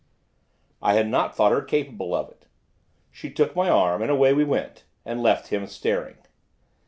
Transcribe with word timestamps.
I 0.81 0.95
had 0.95 1.07
not 1.07 1.35
thought 1.35 1.51
her 1.51 1.61
capable 1.61 2.15
of 2.15 2.27
it. 2.31 2.47
She 3.11 3.29
took 3.29 3.55
my 3.55 3.69
arm, 3.69 4.01
and 4.01 4.09
away 4.09 4.33
we 4.33 4.43
went, 4.43 4.83
and 5.05 5.21
left 5.21 5.49
him 5.49 5.67
staring. 5.67 6.17